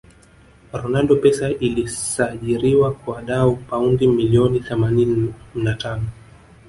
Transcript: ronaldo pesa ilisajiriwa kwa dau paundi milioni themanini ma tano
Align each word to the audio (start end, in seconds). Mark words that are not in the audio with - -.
ronaldo 0.73 1.15
pesa 1.15 1.49
ilisajiriwa 1.49 2.93
kwa 2.93 3.21
dau 3.21 3.55
paundi 3.55 4.07
milioni 4.07 4.59
themanini 4.59 5.33
ma 5.53 5.73
tano 5.73 6.05